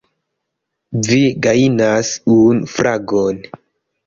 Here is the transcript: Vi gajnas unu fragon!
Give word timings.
Vi 1.07 1.17
gajnas 1.47 2.11
unu 2.37 2.71
fragon! 2.79 3.47